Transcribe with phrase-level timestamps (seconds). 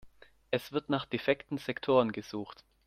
[0.49, 2.65] Es wird nach defekten Sektoren gesucht.